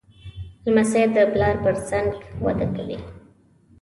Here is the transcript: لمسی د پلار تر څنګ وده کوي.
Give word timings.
لمسی 0.65 1.03
د 1.15 1.17
پلار 1.31 1.55
تر 1.65 1.75
څنګ 1.89 2.09
وده 2.45 2.67
کوي. 2.75 2.97